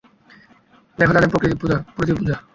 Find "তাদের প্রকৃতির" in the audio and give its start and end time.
1.13-1.57